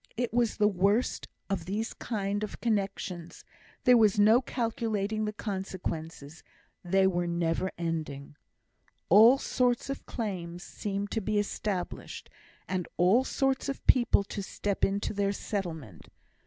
It 0.17 0.33
was 0.33 0.57
the 0.57 0.67
worst 0.67 1.27
of 1.47 1.65
these 1.65 1.93
kind 1.93 2.43
of 2.43 2.59
connexions, 2.59 3.45
there 3.83 3.97
was 3.99 4.19
no 4.19 4.41
calculating 4.41 5.25
the 5.25 5.31
consequences; 5.31 6.41
they 6.83 7.05
were 7.05 7.27
never 7.27 7.71
ending. 7.77 8.35
All 9.09 9.37
sorts 9.37 9.91
of 9.91 10.07
claims 10.07 10.63
seemed 10.63 11.11
to 11.11 11.21
be 11.21 11.37
established, 11.37 12.31
and 12.67 12.87
all 12.97 13.23
sorts 13.23 13.69
of 13.69 13.85
people 13.85 14.23
to 14.23 14.41
step 14.41 14.83
in 14.83 14.99
to 15.01 15.13
their 15.13 15.31
settlement. 15.33 16.07